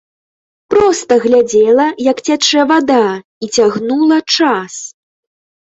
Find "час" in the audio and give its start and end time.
4.37-4.73